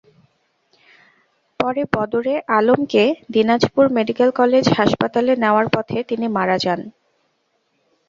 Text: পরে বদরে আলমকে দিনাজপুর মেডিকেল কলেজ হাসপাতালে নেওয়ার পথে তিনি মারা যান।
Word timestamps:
পরে 1.59 1.81
বদরে 1.93 2.35
আলমকে 2.57 3.03
দিনাজপুর 3.33 3.85
মেডিকেল 3.97 4.29
কলেজ 4.39 4.65
হাসপাতালে 4.77 5.31
নেওয়ার 5.43 5.67
পথে 5.75 5.97
তিনি 6.09 6.25
মারা 6.37 6.57
যান। 6.63 6.79